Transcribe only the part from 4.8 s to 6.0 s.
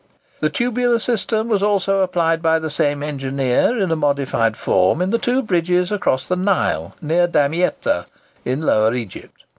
in the two bridges